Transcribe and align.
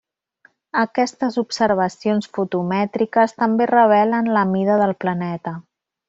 Aquestes 0.83 1.35
observacions 1.41 2.29
fotomètriques 2.37 3.35
també 3.41 3.67
revelen 3.75 4.31
la 4.39 4.45
mida 4.55 4.79
del 4.85 4.95
planeta. 5.05 5.55